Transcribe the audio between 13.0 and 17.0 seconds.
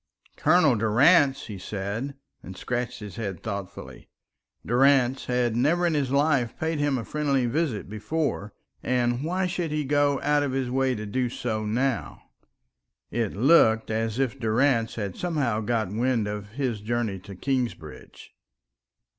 It looked as if Durrance had somehow got wind of his